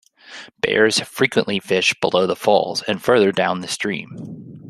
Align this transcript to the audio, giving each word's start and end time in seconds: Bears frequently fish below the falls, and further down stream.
Bears 0.61 0.99
frequently 1.01 1.59
fish 1.59 1.93
below 2.01 2.25
the 2.25 2.35
falls, 2.35 2.81
and 2.81 3.03
further 3.03 3.31
down 3.31 3.61
stream. 3.67 4.57